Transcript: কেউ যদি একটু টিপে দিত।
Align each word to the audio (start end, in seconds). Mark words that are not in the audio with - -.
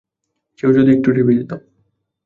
কেউ 0.59 0.69
যদি 0.73 0.89
একটু 0.91 1.09
টিপে 1.11 1.33
দিত। 1.37 1.51